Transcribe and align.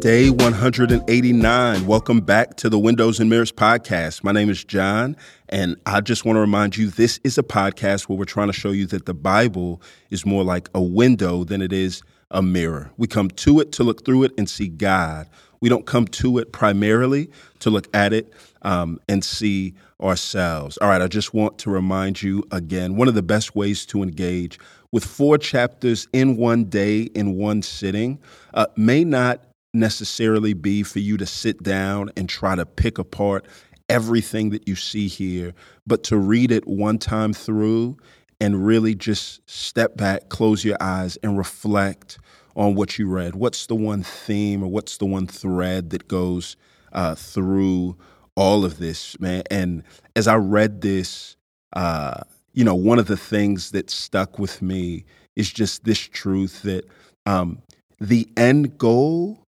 Day 0.00 0.30
189. 0.30 1.86
Welcome 1.86 2.20
back 2.20 2.54
to 2.58 2.68
the 2.68 2.78
Windows 2.78 3.18
and 3.18 3.28
Mirrors 3.28 3.50
podcast. 3.50 4.22
My 4.22 4.30
name 4.30 4.48
is 4.48 4.62
John, 4.62 5.16
and 5.48 5.74
I 5.86 6.00
just 6.00 6.24
want 6.24 6.36
to 6.36 6.40
remind 6.40 6.76
you 6.76 6.88
this 6.88 7.18
is 7.24 7.36
a 7.36 7.42
podcast 7.42 8.08
where 8.08 8.16
we're 8.16 8.24
trying 8.24 8.46
to 8.46 8.52
show 8.52 8.70
you 8.70 8.86
that 8.86 9.06
the 9.06 9.14
Bible 9.14 9.82
is 10.10 10.24
more 10.24 10.44
like 10.44 10.68
a 10.72 10.80
window 10.80 11.42
than 11.42 11.60
it 11.60 11.72
is 11.72 12.02
a 12.30 12.42
mirror. 12.42 12.92
We 12.96 13.08
come 13.08 13.28
to 13.28 13.58
it 13.58 13.72
to 13.72 13.82
look 13.82 14.04
through 14.04 14.22
it 14.22 14.32
and 14.38 14.48
see 14.48 14.68
God. 14.68 15.28
We 15.60 15.68
don't 15.68 15.84
come 15.84 16.06
to 16.06 16.38
it 16.38 16.52
primarily 16.52 17.28
to 17.58 17.70
look 17.70 17.88
at 17.92 18.12
it 18.12 18.32
um, 18.62 19.00
and 19.08 19.24
see 19.24 19.74
ourselves. 20.00 20.76
All 20.76 20.88
right, 20.88 21.02
I 21.02 21.08
just 21.08 21.34
want 21.34 21.58
to 21.58 21.70
remind 21.70 22.22
you 22.22 22.44
again 22.52 22.94
one 22.94 23.08
of 23.08 23.14
the 23.14 23.22
best 23.22 23.56
ways 23.56 23.84
to 23.86 24.04
engage 24.04 24.60
with 24.92 25.04
four 25.04 25.38
chapters 25.38 26.06
in 26.12 26.36
one 26.36 26.64
day, 26.66 27.02
in 27.02 27.34
one 27.34 27.62
sitting, 27.62 28.20
uh, 28.54 28.66
may 28.76 29.02
not 29.02 29.42
necessarily 29.78 30.52
be 30.52 30.82
for 30.82 30.98
you 30.98 31.16
to 31.16 31.26
sit 31.26 31.62
down 31.62 32.10
and 32.16 32.28
try 32.28 32.54
to 32.54 32.66
pick 32.66 32.98
apart 32.98 33.46
everything 33.88 34.50
that 34.50 34.68
you 34.68 34.76
see 34.76 35.08
here, 35.08 35.54
but 35.86 36.04
to 36.04 36.16
read 36.16 36.52
it 36.52 36.66
one 36.66 36.98
time 36.98 37.32
through 37.32 37.96
and 38.40 38.66
really 38.66 38.94
just 38.94 39.48
step 39.48 39.96
back, 39.96 40.28
close 40.28 40.64
your 40.64 40.76
eyes, 40.80 41.16
and 41.22 41.38
reflect 41.38 42.18
on 42.54 42.74
what 42.74 42.98
you 42.98 43.08
read. 43.08 43.34
What's 43.34 43.66
the 43.66 43.74
one 43.74 44.02
theme 44.02 44.62
or 44.62 44.68
what's 44.68 44.98
the 44.98 45.06
one 45.06 45.26
thread 45.26 45.90
that 45.90 46.08
goes 46.08 46.56
uh, 46.92 47.14
through 47.14 47.96
all 48.36 48.64
of 48.64 48.78
this, 48.78 49.18
man? 49.20 49.42
And 49.50 49.82
as 50.14 50.28
I 50.28 50.36
read 50.36 50.80
this, 50.80 51.36
uh, 51.72 52.22
you 52.52 52.64
know, 52.64 52.74
one 52.74 52.98
of 52.98 53.06
the 53.06 53.16
things 53.16 53.70
that 53.70 53.90
stuck 53.90 54.38
with 54.38 54.60
me 54.60 55.04
is 55.36 55.50
just 55.50 55.84
this 55.84 55.98
truth 55.98 56.62
that 56.62 56.84
um, 57.26 57.62
the 58.00 58.28
end 58.36 58.78
goal 58.78 59.46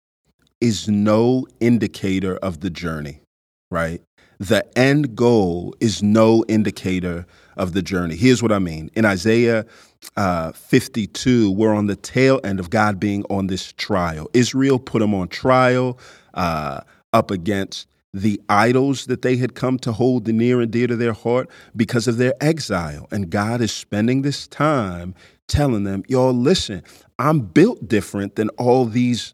is 0.62 0.88
no 0.88 1.48
indicator 1.60 2.38
of 2.38 2.60
the 2.60 2.70
journey, 2.70 3.22
right? 3.72 4.02
The 4.40 4.66
end 4.78 5.16
goal 5.16 5.76
is 5.80 6.02
no 6.02 6.46
indicator 6.48 7.26
of 7.58 7.74
the 7.74 7.82
journey. 7.82 8.16
Here's 8.16 8.42
what 8.42 8.52
I 8.52 8.60
mean. 8.60 8.90
In 8.96 9.06
Isaiah 9.06 9.66
uh, 10.16 10.54
52, 10.54 11.52
we're 11.52 11.74
on 11.74 11.88
the 11.88 11.96
tail 11.96 12.40
end 12.44 12.60
of 12.60 12.70
God 12.70 13.00
being 13.00 13.26
on 13.30 13.48
this 13.48 13.74
trial. 13.74 14.30
Israel 14.34 14.80
put 14.80 15.02
him 15.02 15.14
on 15.14 15.28
trial 15.28 16.00
uh, 16.34 16.82
up 17.12 17.32
against 17.32 17.88
the 18.14 18.42
idols 18.50 19.06
that 19.06 19.22
they 19.22 19.38
had 19.38 19.56
come 19.56 19.78
to 19.80 19.92
hold 19.92 20.28
near 20.28 20.62
and 20.62 20.72
dear 20.72 20.88
to 20.88 20.96
their 20.96 21.14
heart 21.14 21.50
because 21.76 22.08
of 22.08 22.18
their 22.18 22.34
exile. 22.42 23.08
And 23.12 23.30
God 23.30 23.62
is 23.62 23.72
spending 23.72 24.22
this 24.22 24.48
time 24.48 25.14
telling 25.48 25.84
them, 25.84 26.04
y'all, 26.08 26.34
listen, 26.34 26.84
I'm 27.20 27.42
built 27.42 27.88
different 27.88 28.36
than 28.36 28.50
all 28.50 28.86
these 28.86 29.34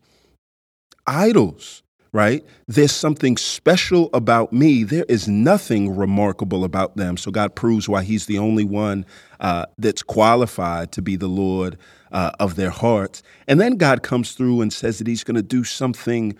idols, 1.07 1.83
right? 2.11 2.45
There's 2.67 2.91
something 2.91 3.37
special 3.37 4.09
about 4.13 4.53
me. 4.53 4.83
There 4.83 5.05
is 5.09 5.27
nothing 5.27 5.95
remarkable 5.95 6.63
about 6.63 6.95
them. 6.95 7.17
So 7.17 7.31
God 7.31 7.55
proves 7.55 7.89
why 7.89 8.03
He's 8.03 8.25
the 8.25 8.37
only 8.37 8.63
one 8.63 9.05
uh, 9.39 9.65
that's 9.77 10.03
qualified 10.03 10.91
to 10.93 11.01
be 11.01 11.15
the 11.15 11.27
Lord 11.27 11.77
uh, 12.11 12.31
of 12.39 12.55
their 12.55 12.69
hearts. 12.69 13.21
And 13.47 13.59
then 13.59 13.75
God 13.75 14.01
comes 14.01 14.31
through 14.31 14.61
and 14.61 14.71
says 14.71 14.99
that 14.99 15.07
He's 15.07 15.23
going 15.23 15.35
to 15.35 15.43
do 15.43 15.63
something 15.63 16.35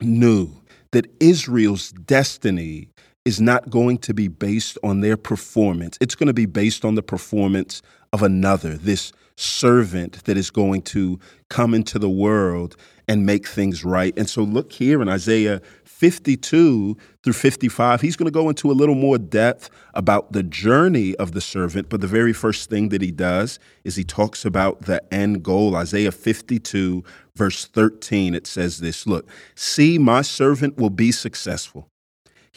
new, 0.00 0.62
that 0.92 1.10
Israel's 1.20 1.90
destiny 1.92 2.88
is 3.24 3.40
not 3.40 3.68
going 3.70 3.98
to 3.98 4.14
be 4.14 4.28
based 4.28 4.78
on 4.84 5.00
their 5.00 5.16
performance. 5.16 5.98
It's 6.00 6.14
going 6.14 6.28
to 6.28 6.32
be 6.32 6.46
based 6.46 6.84
on 6.84 6.94
the 6.94 7.02
performance 7.02 7.82
of 8.12 8.22
another, 8.22 8.76
this 8.76 9.12
servant 9.36 10.24
that 10.24 10.36
is 10.36 10.50
going 10.50 10.82
to 10.82 11.18
come 11.48 11.74
into 11.74 11.98
the 11.98 12.08
world 12.08 12.76
and 13.08 13.24
make 13.24 13.46
things 13.46 13.84
right. 13.84 14.16
And 14.16 14.28
so 14.28 14.42
look 14.42 14.72
here 14.72 15.00
in 15.00 15.08
Isaiah 15.08 15.60
52 15.84 16.96
through 17.22 17.32
55, 17.32 18.00
he's 18.00 18.16
going 18.16 18.26
to 18.26 18.30
go 18.30 18.48
into 18.48 18.70
a 18.70 18.74
little 18.74 18.94
more 18.94 19.16
depth 19.16 19.70
about 19.94 20.32
the 20.32 20.42
journey 20.42 21.14
of 21.16 21.32
the 21.32 21.40
servant. 21.40 21.88
But 21.88 22.00
the 22.00 22.06
very 22.06 22.32
first 22.32 22.68
thing 22.68 22.90
that 22.90 23.00
he 23.00 23.10
does 23.10 23.58
is 23.84 23.96
he 23.96 24.04
talks 24.04 24.44
about 24.44 24.82
the 24.82 25.02
end 25.12 25.42
goal. 25.42 25.74
Isaiah 25.74 26.12
52, 26.12 27.02
verse 27.34 27.64
13, 27.64 28.34
it 28.34 28.46
says 28.46 28.78
this 28.78 29.06
Look, 29.06 29.28
see, 29.54 29.98
my 29.98 30.22
servant 30.22 30.76
will 30.76 30.90
be 30.90 31.12
successful 31.12 31.88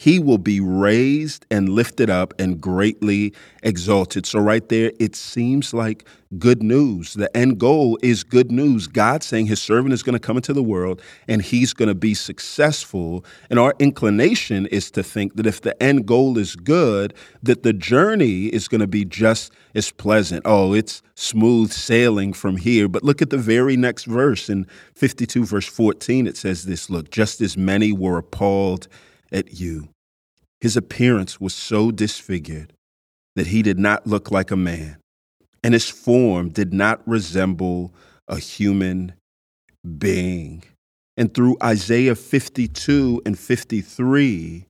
he 0.00 0.18
will 0.18 0.38
be 0.38 0.60
raised 0.60 1.44
and 1.50 1.68
lifted 1.68 2.08
up 2.08 2.32
and 2.40 2.58
greatly 2.58 3.34
exalted. 3.62 4.24
So, 4.24 4.38
right 4.38 4.66
there, 4.70 4.92
it 4.98 5.14
seems 5.14 5.74
like 5.74 6.06
good 6.38 6.62
news. 6.62 7.12
The 7.12 7.36
end 7.36 7.60
goal 7.60 7.98
is 8.02 8.24
good 8.24 8.50
news. 8.50 8.86
God 8.86 9.22
saying 9.22 9.44
his 9.44 9.60
servant 9.60 9.92
is 9.92 10.02
going 10.02 10.14
to 10.14 10.18
come 10.18 10.38
into 10.38 10.54
the 10.54 10.62
world 10.62 11.02
and 11.28 11.42
he's 11.42 11.74
going 11.74 11.90
to 11.90 11.94
be 11.94 12.14
successful. 12.14 13.26
And 13.50 13.58
our 13.58 13.74
inclination 13.78 14.64
is 14.68 14.90
to 14.92 15.02
think 15.02 15.36
that 15.36 15.46
if 15.46 15.60
the 15.60 15.80
end 15.82 16.06
goal 16.06 16.38
is 16.38 16.56
good, 16.56 17.12
that 17.42 17.62
the 17.62 17.74
journey 17.74 18.46
is 18.46 18.68
going 18.68 18.80
to 18.80 18.86
be 18.86 19.04
just 19.04 19.52
as 19.74 19.90
pleasant. 19.90 20.40
Oh, 20.46 20.72
it's 20.72 21.02
smooth 21.14 21.72
sailing 21.72 22.32
from 22.32 22.56
here. 22.56 22.88
But 22.88 23.04
look 23.04 23.20
at 23.20 23.28
the 23.28 23.36
very 23.36 23.76
next 23.76 24.06
verse 24.06 24.48
in 24.48 24.66
52, 24.94 25.44
verse 25.44 25.66
14. 25.66 26.26
It 26.26 26.38
says 26.38 26.64
this 26.64 26.88
Look, 26.88 27.10
just 27.10 27.42
as 27.42 27.58
many 27.58 27.92
were 27.92 28.16
appalled 28.16 28.88
at 29.32 29.60
you. 29.60 29.88
His 30.60 30.76
appearance 30.76 31.40
was 31.40 31.54
so 31.54 31.90
disfigured 31.90 32.72
that 33.36 33.48
he 33.48 33.62
did 33.62 33.78
not 33.78 34.06
look 34.06 34.30
like 34.30 34.50
a 34.50 34.56
man, 34.56 34.98
and 35.62 35.74
his 35.74 35.88
form 35.88 36.50
did 36.50 36.72
not 36.72 37.00
resemble 37.06 37.92
a 38.28 38.38
human 38.38 39.14
being. 39.98 40.64
And 41.16 41.32
through 41.32 41.56
Isaiah 41.62 42.14
52 42.14 43.22
and 43.26 43.38
53, 43.38 44.66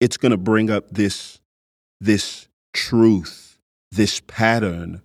it's 0.00 0.16
going 0.16 0.30
to 0.30 0.38
bring 0.38 0.70
up 0.70 0.90
this, 0.90 1.40
this 2.00 2.48
truth, 2.72 3.58
this 3.90 4.20
pattern 4.26 5.02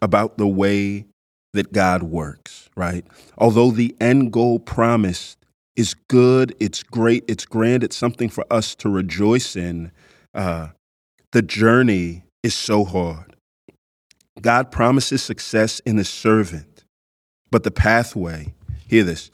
about 0.00 0.38
the 0.38 0.46
way 0.46 1.06
that 1.52 1.72
God 1.72 2.02
works, 2.02 2.68
right? 2.76 3.04
Although 3.36 3.70
the 3.70 3.94
end 4.00 4.32
goal 4.32 4.58
promised 4.58 5.39
is 5.76 5.94
good, 6.08 6.54
it's 6.60 6.82
great, 6.82 7.24
it's 7.28 7.44
grand, 7.44 7.84
it's 7.84 7.96
something 7.96 8.28
for 8.28 8.44
us 8.50 8.74
to 8.76 8.88
rejoice 8.88 9.56
in. 9.56 9.92
Uh, 10.34 10.68
the 11.32 11.42
journey 11.42 12.24
is 12.42 12.54
so 12.54 12.84
hard. 12.84 13.36
God 14.40 14.70
promises 14.70 15.22
success 15.22 15.80
in 15.80 15.96
the 15.96 16.04
servant, 16.04 16.84
but 17.50 17.62
the 17.62 17.70
pathway, 17.70 18.54
hear 18.86 19.04
this, 19.04 19.30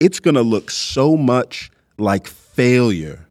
it's 0.00 0.20
going 0.20 0.34
to 0.34 0.42
look 0.42 0.70
so 0.70 1.16
much 1.16 1.70
like 1.98 2.26
failure 2.26 3.26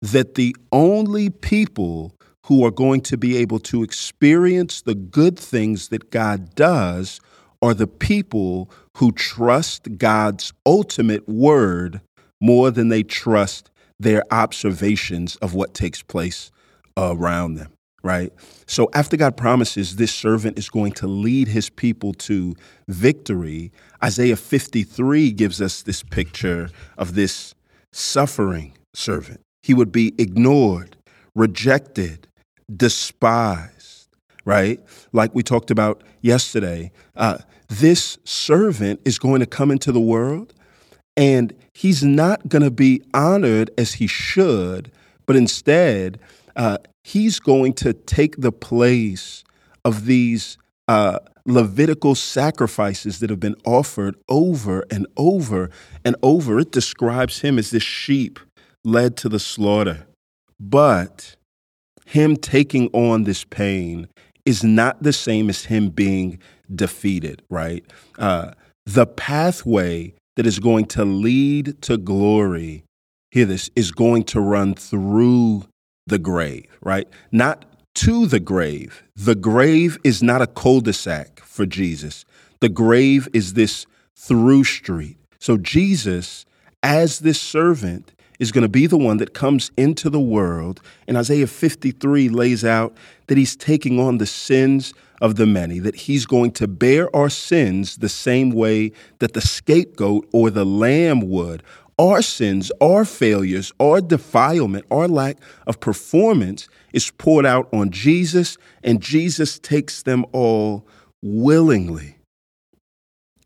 that 0.00 0.34
the 0.34 0.54
only 0.72 1.30
people 1.30 2.12
who 2.46 2.64
are 2.64 2.72
going 2.72 3.00
to 3.00 3.16
be 3.16 3.36
able 3.36 3.60
to 3.60 3.82
experience 3.82 4.82
the 4.82 4.96
good 4.96 5.38
things 5.38 5.88
that 5.88 6.10
God 6.10 6.54
does 6.54 7.20
are 7.62 7.74
the 7.74 7.86
people 7.86 8.68
who 8.98 9.12
trust 9.12 9.96
God's 9.96 10.52
ultimate 10.66 11.28
word 11.28 12.00
more 12.40 12.70
than 12.70 12.88
they 12.88 13.04
trust 13.04 13.70
their 14.00 14.24
observations 14.32 15.36
of 15.36 15.54
what 15.54 15.72
takes 15.72 16.02
place 16.02 16.50
around 16.96 17.54
them, 17.54 17.72
right? 18.02 18.32
So 18.66 18.90
after 18.94 19.16
God 19.16 19.36
promises 19.36 19.96
this 19.96 20.12
servant 20.12 20.58
is 20.58 20.68
going 20.68 20.92
to 20.94 21.06
lead 21.06 21.48
his 21.48 21.70
people 21.70 22.12
to 22.14 22.54
victory, 22.88 23.70
Isaiah 24.02 24.36
53 24.36 25.30
gives 25.30 25.62
us 25.62 25.82
this 25.82 26.02
picture 26.02 26.68
of 26.98 27.14
this 27.14 27.54
suffering 27.92 28.72
servant. 28.92 29.40
He 29.62 29.72
would 29.72 29.92
be 29.92 30.12
ignored, 30.18 30.96
rejected, 31.36 32.26
despised, 32.74 33.81
right? 34.44 34.80
Like 35.12 35.34
we 35.34 35.42
talked 35.42 35.70
about 35.70 36.02
yesterday. 36.20 36.90
Uh, 37.16 37.38
this 37.68 38.18
servant 38.24 39.00
is 39.04 39.18
going 39.18 39.40
to 39.40 39.46
come 39.46 39.70
into 39.70 39.92
the 39.92 40.00
world 40.00 40.54
and 41.16 41.54
he's 41.74 42.02
not 42.02 42.48
going 42.48 42.62
to 42.62 42.70
be 42.70 43.02
honored 43.12 43.70
as 43.76 43.94
he 43.94 44.06
should, 44.06 44.90
but 45.26 45.36
instead, 45.36 46.18
uh, 46.56 46.78
he's 47.04 47.38
going 47.38 47.74
to 47.74 47.92
take 47.92 48.36
the 48.36 48.52
place 48.52 49.44
of 49.84 50.06
these 50.06 50.58
uh, 50.88 51.18
Levitical 51.44 52.14
sacrifices 52.14 53.18
that 53.18 53.28
have 53.28 53.40
been 53.40 53.56
offered 53.64 54.14
over 54.28 54.84
and 54.92 55.08
over 55.16 55.70
and 56.04 56.14
over. 56.22 56.60
It 56.60 56.70
describes 56.70 57.40
him 57.40 57.58
as 57.58 57.70
this 57.70 57.82
sheep 57.82 58.38
led 58.84 59.16
to 59.18 59.28
the 59.28 59.40
slaughter. 59.40 60.06
But 60.60 61.34
him 62.06 62.36
taking 62.36 62.88
on 62.92 63.24
this 63.24 63.42
pain 63.42 64.06
is 64.44 64.64
not 64.64 65.02
the 65.02 65.12
same 65.12 65.48
as 65.48 65.66
him 65.66 65.88
being 65.88 66.38
defeated, 66.74 67.42
right? 67.48 67.84
Uh, 68.18 68.52
the 68.84 69.06
pathway 69.06 70.14
that 70.36 70.46
is 70.46 70.58
going 70.58 70.86
to 70.86 71.04
lead 71.04 71.80
to 71.82 71.96
glory, 71.96 72.84
hear 73.30 73.44
this, 73.44 73.70
is 73.76 73.92
going 73.92 74.24
to 74.24 74.40
run 74.40 74.74
through 74.74 75.64
the 76.06 76.18
grave, 76.18 76.66
right? 76.80 77.08
Not 77.30 77.64
to 77.94 78.26
the 78.26 78.40
grave. 78.40 79.02
The 79.14 79.34
grave 79.34 79.98
is 80.02 80.22
not 80.22 80.42
a 80.42 80.46
cul 80.46 80.80
de 80.80 80.92
sac 80.92 81.40
for 81.40 81.66
Jesus. 81.66 82.24
The 82.60 82.68
grave 82.68 83.28
is 83.32 83.54
this 83.54 83.86
through 84.16 84.64
street. 84.64 85.18
So 85.38 85.56
Jesus, 85.56 86.46
as 86.82 87.20
this 87.20 87.40
servant, 87.40 88.12
is 88.42 88.50
going 88.50 88.62
to 88.62 88.68
be 88.68 88.88
the 88.88 88.98
one 88.98 89.18
that 89.18 89.34
comes 89.34 89.70
into 89.76 90.10
the 90.10 90.20
world. 90.20 90.80
And 91.06 91.16
Isaiah 91.16 91.46
53 91.46 92.28
lays 92.28 92.64
out 92.64 92.92
that 93.28 93.38
he's 93.38 93.54
taking 93.54 94.00
on 94.00 94.18
the 94.18 94.26
sins 94.26 94.92
of 95.20 95.36
the 95.36 95.46
many, 95.46 95.78
that 95.78 95.94
he's 95.94 96.26
going 96.26 96.50
to 96.54 96.66
bear 96.66 97.14
our 97.14 97.30
sins 97.30 97.98
the 97.98 98.08
same 98.08 98.50
way 98.50 98.90
that 99.20 99.34
the 99.34 99.40
scapegoat 99.40 100.28
or 100.32 100.50
the 100.50 100.66
lamb 100.66 101.20
would. 101.30 101.62
Our 102.00 102.20
sins, 102.20 102.72
our 102.80 103.04
failures, 103.04 103.72
our 103.78 104.00
defilement, 104.00 104.86
our 104.90 105.06
lack 105.06 105.38
of 105.68 105.78
performance 105.78 106.68
is 106.92 107.12
poured 107.12 107.46
out 107.46 107.68
on 107.72 107.92
Jesus, 107.92 108.58
and 108.82 109.00
Jesus 109.00 109.60
takes 109.60 110.02
them 110.02 110.26
all 110.32 110.84
willingly 111.22 112.16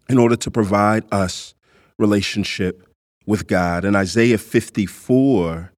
in 0.08 0.16
order 0.16 0.36
to 0.36 0.50
provide 0.50 1.04
us 1.12 1.54
relationship 1.98 2.85
with 3.26 3.46
God. 3.46 3.84
And 3.84 3.96
Isaiah 3.96 4.38
54 4.38 5.72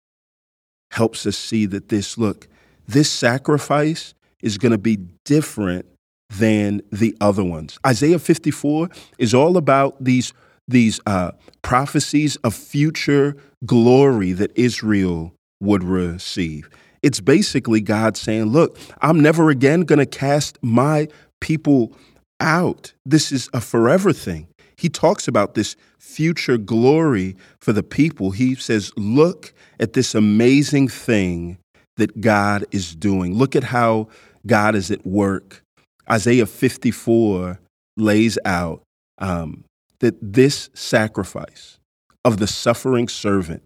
helps 0.92 1.26
us 1.26 1.36
see 1.36 1.66
that 1.66 1.88
this 1.88 2.16
look, 2.18 2.48
this 2.86 3.10
sacrifice 3.10 4.14
is 4.42 4.58
going 4.58 4.72
to 4.72 4.78
be 4.78 4.98
different 5.24 5.86
than 6.30 6.82
the 6.92 7.16
other 7.20 7.44
ones. 7.44 7.78
Isaiah 7.86 8.18
54 8.18 8.90
is 9.18 9.34
all 9.34 9.56
about 9.56 10.02
these, 10.02 10.32
these 10.66 11.00
uh, 11.06 11.32
prophecies 11.62 12.36
of 12.36 12.54
future 12.54 13.36
glory 13.64 14.32
that 14.32 14.52
Israel 14.56 15.34
would 15.60 15.82
receive. 15.82 16.68
It's 17.02 17.20
basically 17.20 17.80
God 17.80 18.16
saying, 18.16 18.46
Look, 18.46 18.78
I'm 19.00 19.20
never 19.20 19.50
again 19.50 19.82
going 19.82 19.98
to 19.98 20.06
cast 20.06 20.58
my 20.62 21.08
people 21.40 21.92
out. 22.40 22.92
This 23.06 23.32
is 23.32 23.48
a 23.52 23.60
forever 23.60 24.12
thing. 24.12 24.48
He 24.78 24.88
talks 24.88 25.28
about 25.28 25.54
this 25.54 25.76
future 25.98 26.56
glory 26.56 27.36
for 27.60 27.72
the 27.72 27.82
people. 27.82 28.30
He 28.30 28.54
says, 28.54 28.92
Look 28.96 29.52
at 29.80 29.92
this 29.92 30.14
amazing 30.14 30.88
thing 30.88 31.58
that 31.96 32.20
God 32.20 32.64
is 32.70 32.94
doing. 32.94 33.34
Look 33.34 33.56
at 33.56 33.64
how 33.64 34.08
God 34.46 34.74
is 34.74 34.90
at 34.90 35.04
work. 35.04 35.62
Isaiah 36.10 36.46
54 36.46 37.60
lays 37.96 38.38
out 38.44 38.82
um, 39.18 39.64
that 39.98 40.14
this 40.22 40.70
sacrifice 40.74 41.78
of 42.24 42.38
the 42.38 42.46
suffering 42.46 43.08
servant 43.08 43.62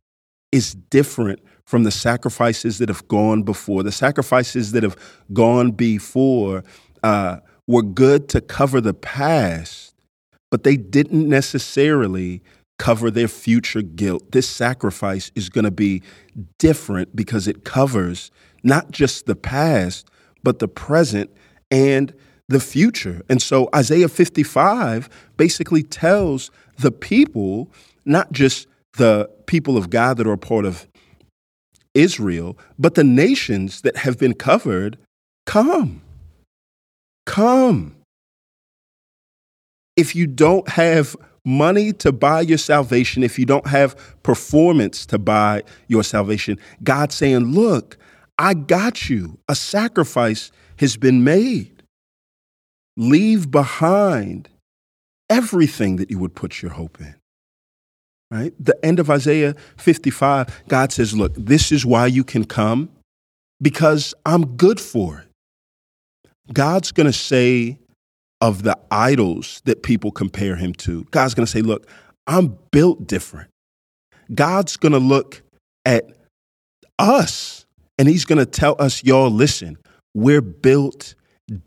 is 0.50 0.74
different 0.74 1.40
from 1.66 1.84
the 1.84 1.90
sacrifices 1.90 2.78
that 2.78 2.88
have 2.88 3.06
gone 3.08 3.42
before. 3.42 3.82
The 3.82 3.92
sacrifices 3.92 4.72
that 4.72 4.82
have 4.82 4.96
gone 5.32 5.70
before 5.72 6.64
uh, 7.02 7.38
were 7.66 7.82
good 7.82 8.28
to 8.30 8.40
cover 8.40 8.80
the 8.80 8.94
past, 8.94 9.91
but 10.52 10.64
they 10.64 10.76
didn't 10.76 11.26
necessarily 11.26 12.42
cover 12.78 13.10
their 13.10 13.26
future 13.26 13.80
guilt. 13.80 14.32
This 14.32 14.46
sacrifice 14.46 15.32
is 15.34 15.48
going 15.48 15.64
to 15.64 15.70
be 15.70 16.02
different 16.58 17.16
because 17.16 17.48
it 17.48 17.64
covers 17.64 18.30
not 18.62 18.90
just 18.90 19.24
the 19.24 19.34
past, 19.34 20.10
but 20.42 20.58
the 20.58 20.68
present 20.68 21.30
and 21.70 22.12
the 22.48 22.60
future. 22.60 23.22
And 23.30 23.40
so 23.40 23.70
Isaiah 23.74 24.10
55 24.10 25.08
basically 25.38 25.82
tells 25.82 26.50
the 26.78 26.92
people, 26.92 27.70
not 28.04 28.30
just 28.30 28.66
the 28.98 29.30
people 29.46 29.78
of 29.78 29.88
God 29.88 30.18
that 30.18 30.26
are 30.26 30.36
part 30.36 30.66
of 30.66 30.86
Israel, 31.94 32.58
but 32.78 32.94
the 32.94 33.04
nations 33.04 33.80
that 33.80 33.96
have 33.96 34.18
been 34.18 34.34
covered, 34.34 34.98
come. 35.46 36.02
Come. 37.24 38.01
If 39.96 40.14
you 40.14 40.26
don't 40.26 40.68
have 40.68 41.16
money 41.44 41.92
to 41.92 42.12
buy 42.12 42.40
your 42.40 42.58
salvation, 42.58 43.22
if 43.22 43.38
you 43.38 43.44
don't 43.44 43.66
have 43.66 43.96
performance 44.22 45.04
to 45.06 45.18
buy 45.18 45.62
your 45.88 46.04
salvation, 46.04 46.58
God's 46.82 47.14
saying, 47.14 47.44
Look, 47.52 47.98
I 48.38 48.54
got 48.54 49.08
you. 49.08 49.38
A 49.48 49.54
sacrifice 49.54 50.50
has 50.78 50.96
been 50.96 51.24
made. 51.24 51.82
Leave 52.96 53.50
behind 53.50 54.48
everything 55.30 55.96
that 55.96 56.10
you 56.10 56.18
would 56.18 56.34
put 56.34 56.62
your 56.62 56.72
hope 56.72 57.00
in. 57.00 57.14
Right? 58.30 58.52
The 58.58 58.78
end 58.84 58.98
of 58.98 59.10
Isaiah 59.10 59.54
55, 59.76 60.64
God 60.68 60.92
says, 60.92 61.14
Look, 61.14 61.34
this 61.36 61.70
is 61.70 61.84
why 61.84 62.06
you 62.06 62.24
can 62.24 62.44
come 62.44 62.90
because 63.60 64.14
I'm 64.26 64.56
good 64.56 64.80
for 64.80 65.18
it. 65.20 65.28
God's 66.52 66.92
going 66.92 67.06
to 67.06 67.12
say 67.12 67.78
of 68.42 68.64
the 68.64 68.76
idols 68.90 69.62
that 69.66 69.84
people 69.84 70.10
compare 70.10 70.56
him 70.56 70.74
to, 70.74 71.04
God's 71.12 71.32
going 71.32 71.46
to 71.46 71.50
say, 71.50 71.62
Look, 71.62 71.86
I'm 72.26 72.58
built 72.72 73.06
different. 73.06 73.48
God's 74.34 74.76
going 74.76 74.92
to 74.92 74.98
look 74.98 75.42
at 75.86 76.04
us 76.98 77.64
and 77.96 78.08
he's 78.08 78.24
going 78.24 78.38
to 78.40 78.46
tell 78.46 78.76
us, 78.78 79.04
Y'all, 79.04 79.30
listen, 79.30 79.78
we're 80.12 80.42
built 80.42 81.14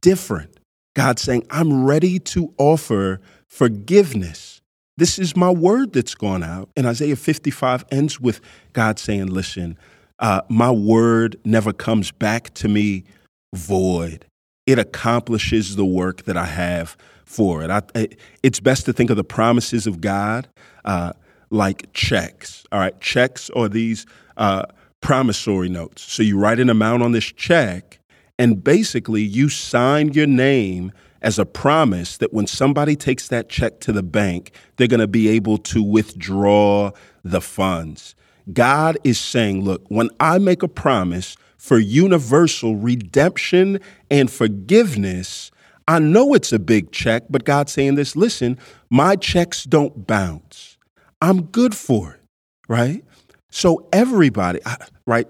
different. 0.01 0.60
God's 0.95 1.22
saying, 1.22 1.48
I'm 1.50 1.86
ready 1.86 2.19
to 2.19 2.54
offer 2.57 3.22
forgiveness. 3.50 4.62
This 4.98 5.18
is 5.18 5.36
my 5.36 5.50
word 5.50 5.94
that's 5.94 6.16
gone 6.16 6.44
out. 6.44 6.69
And 6.75 6.86
Isaiah 6.86 7.16
55 7.16 7.86
ends 7.89 8.19
with 8.19 8.42
God 8.74 9.00
saying, 9.00 9.27
Listen, 9.27 9.77
uh, 10.19 10.42
my 10.50 10.72
word 10.72 11.38
never 11.45 11.72
comes 11.72 12.12
back 12.12 12.54
to 12.56 12.68
me 12.68 13.06
void 13.54 14.25
it 14.65 14.79
accomplishes 14.79 15.75
the 15.75 15.85
work 15.85 16.23
that 16.23 16.38
I 16.38 16.45
have 16.45 16.97
for 17.23 17.63
it. 17.63 17.69
I, 17.69 18.07
it's 18.44 18.59
best 18.59 18.85
to 18.85 18.94
think 18.94 19.09
of 19.09 19.17
the 19.17 19.23
promises 19.23 19.88
of 19.88 20.01
God 20.01 20.47
uh, 20.85 21.13
like 21.50 21.91
checks. 21.94 22.65
All 22.71 22.79
right, 22.79 23.00
checks 23.01 23.50
are 23.51 23.69
these 23.69 24.06
uh, 24.38 24.63
promissory 25.01 25.69
notes. 25.69 26.01
So 26.01 26.23
you 26.23 26.39
write 26.39 26.59
an 26.59 26.69
amount 26.69 27.03
on 27.03 27.12
this 27.12 27.25
check, 27.25 28.00
and 28.39 28.63
basically 28.63 29.21
you 29.21 29.50
sign 29.50 30.13
your 30.13 30.27
name 30.27 30.91
as 31.21 31.39
a 31.39 31.45
promise 31.45 32.17
that 32.17 32.33
when 32.33 32.45
somebody 32.45 32.95
takes 32.95 33.27
that 33.29 33.50
check 33.50 33.79
to 33.79 33.91
the 33.91 34.03
bank, 34.03 34.51
they're 34.75 34.88
going 34.88 35.00
to 35.00 35.07
be 35.07 35.27
able 35.27 35.57
to 35.57 35.81
withdraw 35.81 36.91
the 37.23 37.41
funds. 37.41 38.15
God 38.53 38.97
is 39.03 39.19
saying, 39.19 39.63
look, 39.63 39.84
when 39.89 40.10
I 40.20 40.38
make 40.38 40.63
a 40.63 40.67
promise, 40.67 41.36
for 41.65 41.79
universal 41.79 42.75
redemption 42.75 43.79
and 44.12 44.29
forgiveness. 44.29 45.50
I 45.88 45.98
know 45.98 46.36
it's 46.36 46.53
a 46.53 46.60
big 46.60 46.91
check, 46.91 47.24
but 47.27 47.43
God's 47.43 47.72
saying 47.72 47.96
this 47.96 48.15
listen, 48.15 48.60
my 48.91 49.15
checks 49.15 49.63
don't 49.63 50.05
bounce. 50.05 50.77
I'm 51.22 51.46
good 51.46 51.75
for 51.75 52.13
it, 52.13 52.22
right? 52.70 53.03
So, 53.50 53.88
everybody, 53.91 54.60
right? 55.08 55.27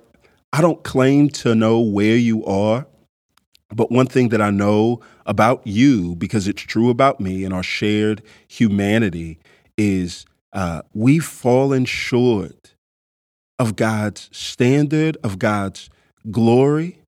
I 0.51 0.60
don't 0.60 0.84
claim 0.84 1.30
to 1.30 1.56
know 1.56 1.80
where 1.80 2.18
you 2.18 2.44
are, 2.46 2.86
but 3.70 3.90
one 3.90 4.08
thing 4.08 4.30
that 4.30 4.42
I 4.42 4.50
know 4.50 5.00
about 5.25 5.66
you, 5.66 6.16
because 6.16 6.50
it's 6.50 6.63
true 6.63 6.90
about 6.90 7.22
me 7.22 7.46
and 7.46 7.54
our 7.54 7.63
shared 7.63 8.22
humanity, 8.50 9.40
is 9.78 10.25
uh, 10.51 10.82
we've 10.94 11.25
fallen 11.25 11.86
short 11.86 12.75
of 13.60 13.76
God's 13.76 14.30
standard, 14.32 15.18
of 15.24 15.40
God's 15.40 15.90
glory. 16.32 17.00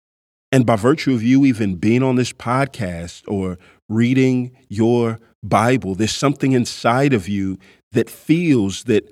And 0.51 0.65
by 0.65 0.75
virtue 0.77 1.13
of 1.13 1.21
you 1.21 1.45
even 1.45 1.75
being 1.75 2.03
on 2.03 2.15
this 2.15 2.31
podcast 2.31 3.23
or 3.27 3.57
reading 3.89 4.55
your 4.69 5.19
Bible, 5.43 5.95
there's 5.95 6.15
something 6.15 6.53
inside 6.53 7.13
of 7.13 7.27
you 7.27 7.57
that 7.91 8.09
feels 8.09 8.85
that, 8.85 9.11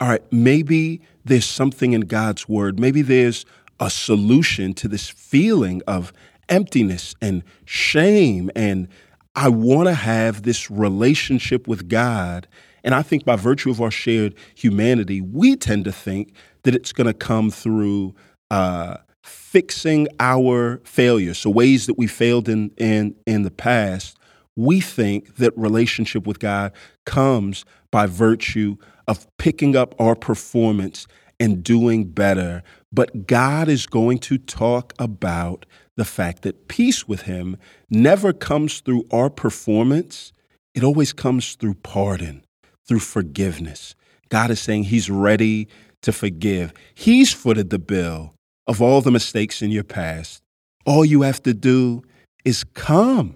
all 0.00 0.08
right, 0.08 0.22
maybe 0.30 1.00
there's 1.24 1.46
something 1.46 1.92
in 1.92 2.02
God's 2.02 2.48
word. 2.48 2.78
Maybe 2.78 3.02
there's 3.02 3.46
a 3.78 3.88
solution 3.88 4.74
to 4.74 4.88
this 4.88 5.08
feeling 5.08 5.80
of 5.86 6.12
emptiness 6.48 7.14
and 7.22 7.42
shame. 7.64 8.50
And 8.54 8.88
I 9.34 9.48
want 9.48 9.88
to 9.88 9.94
have 9.94 10.42
this 10.42 10.70
relationship 10.70 11.66
with 11.66 11.88
God. 11.88 12.46
And 12.82 12.94
I 12.94 13.02
think 13.02 13.24
by 13.24 13.36
virtue 13.36 13.70
of 13.70 13.80
our 13.80 13.90
shared 13.90 14.34
humanity, 14.54 15.20
we 15.20 15.56
tend 15.56 15.84
to 15.84 15.92
think 15.92 16.32
that 16.62 16.74
it's 16.74 16.92
going 16.92 17.06
to 17.06 17.14
come 17.14 17.50
through 17.50 18.14
uh, 18.50 18.96
fixing 19.22 20.08
our 20.18 20.80
failures, 20.84 21.38
so 21.38 21.50
ways 21.50 21.86
that 21.86 21.98
we 21.98 22.06
failed 22.06 22.48
in, 22.48 22.70
in, 22.76 23.14
in 23.26 23.42
the 23.42 23.50
past, 23.50 24.16
we 24.56 24.80
think 24.80 25.36
that 25.36 25.56
relationship 25.56 26.26
with 26.26 26.38
God 26.38 26.72
comes 27.06 27.64
by 27.90 28.06
virtue 28.06 28.76
of 29.08 29.26
picking 29.38 29.76
up 29.76 29.94
our 29.98 30.14
performance 30.14 31.06
and 31.38 31.64
doing 31.64 32.04
better. 32.04 32.62
But 32.92 33.26
God 33.26 33.68
is 33.68 33.86
going 33.86 34.18
to 34.18 34.38
talk 34.38 34.92
about 34.98 35.64
the 35.96 36.04
fact 36.04 36.42
that 36.42 36.68
peace 36.68 37.08
with 37.08 37.22
Him 37.22 37.56
never 37.88 38.32
comes 38.32 38.80
through 38.80 39.04
our 39.10 39.30
performance, 39.30 40.32
it 40.74 40.84
always 40.84 41.12
comes 41.12 41.54
through 41.54 41.74
pardon, 41.74 42.44
through 42.86 43.00
forgiveness. 43.00 43.94
God 44.28 44.50
is 44.50 44.60
saying 44.60 44.84
He's 44.84 45.10
ready 45.10 45.68
to 46.02 46.12
forgive. 46.12 46.72
He's 46.94 47.32
footed 47.32 47.70
the 47.70 47.78
bill 47.78 48.34
of 48.66 48.80
all 48.80 49.00
the 49.00 49.10
mistakes 49.10 49.62
in 49.62 49.70
your 49.70 49.84
past. 49.84 50.42
All 50.86 51.04
you 51.04 51.22
have 51.22 51.42
to 51.42 51.54
do 51.54 52.02
is 52.44 52.64
come. 52.64 53.34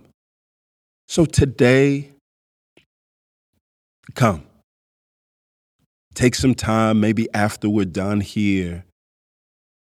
So 1.08 1.24
today, 1.24 2.10
come. 4.14 4.46
Take 6.14 6.34
some 6.34 6.54
time, 6.54 7.00
maybe 7.00 7.28
after 7.34 7.68
we're 7.68 7.84
done 7.84 8.20
here, 8.20 8.84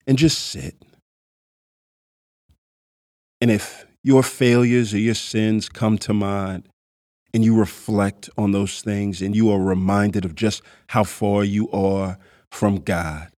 and 0.05 0.17
just 0.17 0.39
sit. 0.39 0.75
And 3.39 3.49
if 3.49 3.85
your 4.03 4.23
failures 4.23 4.93
or 4.93 4.99
your 4.99 5.15
sins 5.15 5.69
come 5.69 5.97
to 5.99 6.13
mind, 6.13 6.67
and 7.33 7.43
you 7.43 7.57
reflect 7.57 8.29
on 8.37 8.51
those 8.51 8.81
things, 8.81 9.21
and 9.21 9.35
you 9.35 9.51
are 9.51 9.59
reminded 9.59 10.25
of 10.25 10.35
just 10.35 10.61
how 10.87 11.03
far 11.03 11.43
you 11.43 11.69
are 11.71 12.17
from 12.51 12.77
God, 12.77 13.29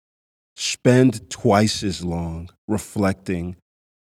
spend 0.57 1.29
twice 1.31 1.83
as 1.83 2.05
long 2.05 2.51
reflecting 2.67 3.57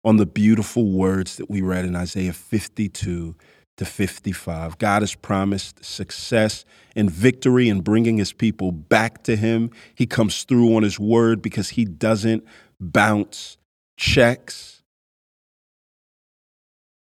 on 0.04 0.16
the 0.18 0.26
beautiful 0.26 0.90
words 0.90 1.36
that 1.36 1.50
we 1.50 1.62
read 1.62 1.84
in 1.84 1.96
Isaiah 1.96 2.32
52 2.32 3.34
to 3.76 3.84
55. 3.84 4.78
God 4.78 5.02
has 5.02 5.14
promised 5.14 5.84
success 5.84 6.64
and 6.94 7.10
victory 7.10 7.68
in 7.68 7.80
bringing 7.80 8.18
his 8.18 8.32
people 8.32 8.70
back 8.70 9.24
to 9.24 9.36
him. 9.36 9.70
He 9.94 10.06
comes 10.06 10.44
through 10.44 10.76
on 10.76 10.82
his 10.82 11.00
word 11.00 11.42
because 11.42 11.70
he 11.70 11.84
doesn't 11.84 12.44
bounce 12.80 13.56
checks. 13.96 14.82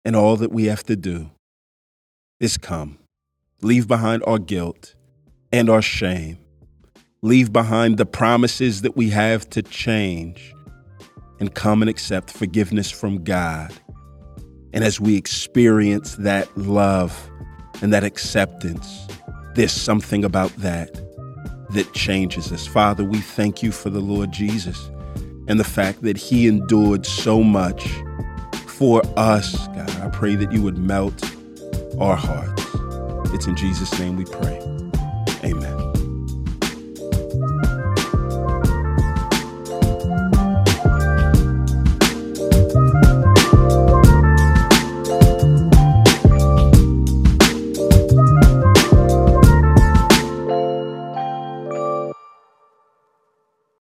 And 0.03 0.15
all 0.15 0.35
that 0.37 0.51
we 0.51 0.65
have 0.65 0.83
to 0.83 0.95
do 0.95 1.31
is 2.39 2.57
come, 2.57 2.97
leave 3.61 3.87
behind 3.87 4.23
our 4.25 4.39
guilt 4.39 4.95
and 5.51 5.69
our 5.69 5.81
shame, 5.81 6.37
leave 7.27 7.51
behind 7.51 7.97
the 7.97 8.05
promises 8.05 8.81
that 8.81 8.95
we 8.95 9.09
have 9.09 9.49
to 9.51 9.61
change, 9.61 10.53
and 11.39 11.53
come 11.53 11.81
and 11.81 11.89
accept 11.89 12.31
forgiveness 12.31 12.89
from 12.89 13.23
God 13.23 13.71
and 14.73 14.83
as 14.83 14.99
we 14.99 15.15
experience 15.15 16.15
that 16.17 16.55
love 16.57 17.29
and 17.81 17.91
that 17.93 18.03
acceptance, 18.03 19.07
there's 19.55 19.71
something 19.71 20.23
about 20.23 20.55
that 20.57 20.93
that 21.71 21.91
changes 21.93 22.51
us. 22.51 22.67
Father, 22.67 23.03
we 23.03 23.19
thank 23.19 23.63
you 23.63 23.71
for 23.71 23.89
the 23.89 23.99
Lord 23.99 24.31
Jesus 24.31 24.91
and 25.47 25.59
the 25.59 25.63
fact 25.63 26.01
that 26.03 26.17
he 26.17 26.47
endured 26.47 27.05
so 27.05 27.41
much 27.41 27.87
for 28.67 29.01
us. 29.17 29.67
God, 29.69 29.89
I 30.01 30.09
pray 30.09 30.35
that 30.35 30.51
you 30.51 30.61
would 30.61 30.77
melt 30.77 31.23
our 31.99 32.15
hearts. 32.15 32.63
It's 33.33 33.47
in 33.47 33.55
Jesus' 33.55 33.97
name 33.99 34.15
we 34.15 34.25
pray. 34.25 34.59
Amen. 35.43 35.86